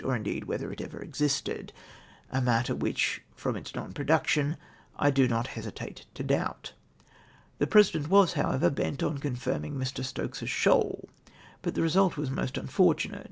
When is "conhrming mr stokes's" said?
9.19-10.49